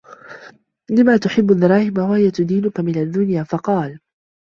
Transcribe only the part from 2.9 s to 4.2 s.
الدُّنْيَا؟ فَقَالَ